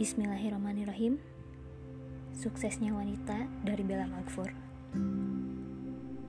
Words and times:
Bismillahirrahmanirrahim. 0.00 1.20
Suksesnya 2.32 2.88
wanita 2.88 3.36
dari 3.60 3.84
Bella 3.84 4.08
Magfur. 4.08 4.48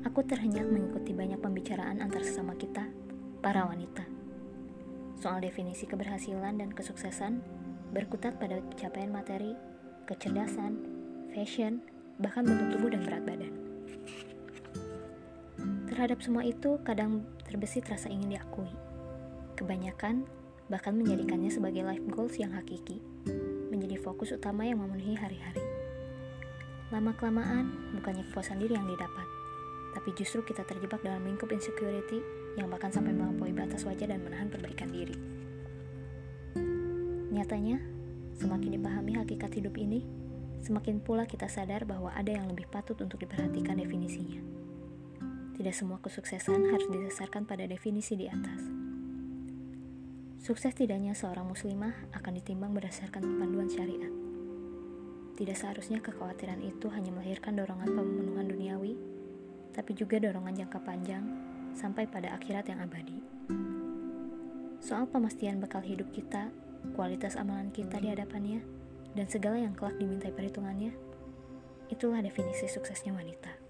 Aku 0.04 0.28
terhenyak 0.28 0.68
mengikuti 0.68 1.16
banyak 1.16 1.40
pembicaraan 1.40 2.04
antar 2.04 2.20
sesama 2.20 2.52
kita, 2.60 2.84
para 3.40 3.64
wanita. 3.64 4.04
Soal 5.24 5.40
definisi 5.40 5.88
keberhasilan 5.88 6.60
dan 6.60 6.76
kesuksesan 6.76 7.40
berkutat 7.96 8.44
pada 8.44 8.60
pencapaian 8.60 9.08
materi, 9.08 9.56
kecerdasan, 10.04 10.76
fashion, 11.32 11.80
bahkan 12.20 12.44
bentuk 12.44 12.76
tubuh 12.76 12.92
dan 12.92 13.08
berat 13.08 13.24
badan. 13.24 13.56
Terhadap 15.88 16.20
semua 16.20 16.44
itu 16.44 16.76
kadang 16.84 17.24
terbesit 17.48 17.88
rasa 17.88 18.12
ingin 18.12 18.36
diakui. 18.36 18.76
Kebanyakan 19.56 20.28
bahkan 20.68 20.92
menjadikannya 20.92 21.48
sebagai 21.48 21.88
life 21.88 22.04
goals 22.12 22.36
yang 22.36 22.52
hakiki, 22.52 23.00
fokus 24.02 24.34
utama 24.34 24.66
yang 24.66 24.82
memenuhi 24.82 25.14
hari-hari. 25.14 25.62
Lama-kelamaan, 26.92 27.96
bukannya 27.96 28.28
kepuasan 28.28 28.60
diri 28.60 28.76
yang 28.76 28.90
didapat, 28.90 29.24
tapi 29.96 30.12
justru 30.18 30.44
kita 30.44 30.68
terjebak 30.68 31.00
dalam 31.06 31.24
lingkup 31.24 31.48
insecurity 31.54 32.20
yang 32.60 32.68
bahkan 32.68 32.92
sampai 32.92 33.16
melampaui 33.16 33.56
batas 33.56 33.88
wajah 33.88 34.12
dan 34.12 34.20
menahan 34.20 34.52
perbaikan 34.52 34.92
diri. 34.92 35.16
Nyatanya, 37.32 37.80
semakin 38.36 38.76
dipahami 38.76 39.16
hakikat 39.16 39.56
hidup 39.56 39.80
ini, 39.80 40.04
semakin 40.60 41.00
pula 41.00 41.24
kita 41.24 41.48
sadar 41.48 41.88
bahwa 41.88 42.12
ada 42.12 42.36
yang 42.36 42.52
lebih 42.52 42.68
patut 42.68 43.00
untuk 43.00 43.24
diperhatikan 43.24 43.80
definisinya. 43.80 44.44
Tidak 45.56 45.72
semua 45.72 46.02
kesuksesan 46.04 46.74
harus 46.74 46.90
didasarkan 46.92 47.48
pada 47.48 47.64
definisi 47.70 48.20
di 48.20 48.28
atas. 48.28 48.81
Sukses 50.42 50.74
tidaknya 50.74 51.14
seorang 51.14 51.46
muslimah 51.46 51.94
akan 52.18 52.42
ditimbang 52.42 52.74
berdasarkan 52.74 53.22
panduan 53.38 53.70
syariat. 53.70 54.10
Tidak 55.38 55.54
seharusnya 55.54 56.02
kekhawatiran 56.02 56.66
itu 56.66 56.90
hanya 56.90 57.14
melahirkan 57.14 57.54
dorongan 57.54 57.86
pemenuhan 57.94 58.50
duniawi, 58.50 58.98
tapi 59.70 59.94
juga 59.94 60.18
dorongan 60.18 60.66
jangka 60.66 60.82
panjang 60.82 61.22
sampai 61.78 62.10
pada 62.10 62.34
akhirat 62.42 62.74
yang 62.74 62.82
abadi. 62.82 63.22
Soal 64.82 65.06
pemastian 65.06 65.62
bekal 65.62 65.86
hidup 65.86 66.10
kita, 66.10 66.50
kualitas 66.98 67.38
amalan 67.38 67.70
kita 67.70 68.02
di 68.02 68.10
hadapannya, 68.10 68.66
dan 69.14 69.30
segala 69.30 69.62
yang 69.62 69.78
kelak 69.78 69.94
dimintai 70.02 70.34
perhitungannya, 70.34 70.90
itulah 71.94 72.18
definisi 72.26 72.66
suksesnya 72.66 73.14
wanita. 73.14 73.61